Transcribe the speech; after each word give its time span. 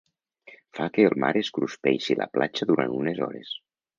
Fa 0.77 0.87
que 0.95 1.05
el 1.09 1.15
mar 1.25 1.29
es 1.41 1.51
cruspeixi 1.59 2.17
la 2.21 2.29
platja 2.37 2.69
durant 2.71 2.97
unes 3.03 3.23
hores. 3.27 3.55